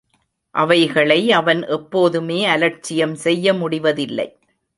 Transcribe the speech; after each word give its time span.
அவைகளை 0.55 1.31
அவன் 1.31 1.61
எப்போதுமே 1.67 2.45
அலட்சியம் 2.45 3.15
செய்ய 3.15 3.53
முடிவதில்லை. 3.53 4.27